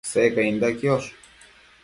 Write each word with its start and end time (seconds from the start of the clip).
Secainda 0.09 0.73
quiosh 0.79 1.09